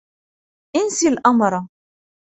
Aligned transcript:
انسِي 0.75 1.07
الأمر. 1.09 1.67